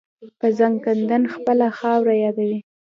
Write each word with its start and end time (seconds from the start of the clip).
په 0.39 0.47
ځانکدن 0.57 1.23
خپله 1.35 1.67
خاوره 1.77 2.13
یادوي. 2.23 2.59